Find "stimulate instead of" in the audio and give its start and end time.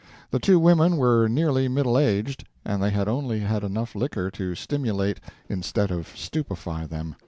4.55-6.11